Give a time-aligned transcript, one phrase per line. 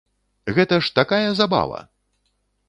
[0.55, 1.79] Гэта ж такая забава!